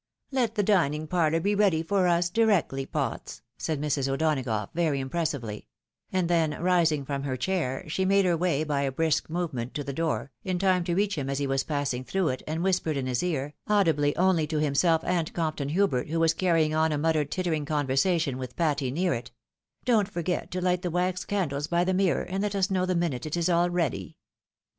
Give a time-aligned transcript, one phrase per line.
[0.31, 2.87] "Let the dining parlour be ready for us directly.
[2.87, 4.11] Potts," said Mrs.
[4.11, 5.67] O'Donagough, very impressively;
[6.11, 9.83] and then rising from her chair, she made her way by a brisk movement to
[9.83, 12.97] the door, in time to reach him as he was passing through it, and whispered
[12.97, 16.97] in his ear, audibly only to himself and Compton Hubert, who was carrying on a
[16.97, 19.29] muttered tittering conversation with Patty, near it,"
[19.85, 22.95] Don't forget to light the wax candles by the mirror, and let us know the
[22.95, 24.17] minute it is all ready."